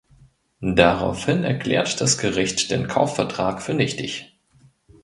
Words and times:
Daraufhin 0.63 1.43
erklärt 1.43 2.01
das 2.01 2.17
Gericht 2.17 2.71
den 2.71 2.87
Kaufvertrag 2.87 3.61
für 3.61 3.75
nichtig. 3.75 4.35